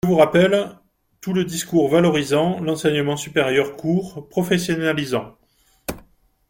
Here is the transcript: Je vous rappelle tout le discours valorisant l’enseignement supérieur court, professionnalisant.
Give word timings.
Je 0.03 0.09
vous 0.09 0.15
rappelle 0.17 0.71
tout 1.21 1.31
le 1.31 1.45
discours 1.45 1.87
valorisant 1.87 2.59
l’enseignement 2.59 3.17
supérieur 3.17 3.75
court, 3.77 4.27
professionnalisant. 4.29 5.37